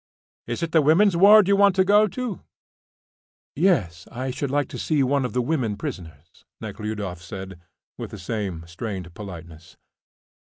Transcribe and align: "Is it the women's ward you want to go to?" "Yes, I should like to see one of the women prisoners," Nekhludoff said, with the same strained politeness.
"Is 0.47 0.63
it 0.63 0.71
the 0.71 0.81
women's 0.81 1.15
ward 1.15 1.47
you 1.47 1.55
want 1.55 1.75
to 1.75 1.83
go 1.83 2.07
to?" 2.07 2.41
"Yes, 3.55 4.07
I 4.11 4.31
should 4.31 4.49
like 4.49 4.67
to 4.69 4.79
see 4.79 5.03
one 5.03 5.25
of 5.25 5.33
the 5.33 5.43
women 5.43 5.77
prisoners," 5.77 6.43
Nekhludoff 6.59 7.21
said, 7.21 7.61
with 7.99 8.09
the 8.09 8.17
same 8.17 8.65
strained 8.65 9.13
politeness. 9.13 9.77